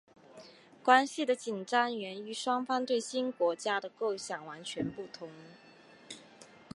[0.81, 5.29] 关系的紧张源于双方对新国家的构想完全不同。